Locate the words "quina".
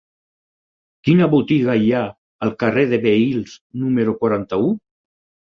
1.07-1.27